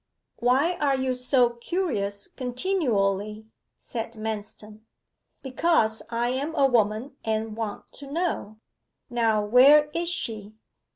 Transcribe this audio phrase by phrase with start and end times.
[0.37, 3.45] 'Why are you so curious continually?'
[3.77, 4.79] said Manston.
[5.43, 8.57] 'Because I am a woman and want to know.
[9.11, 10.55] Now where is she?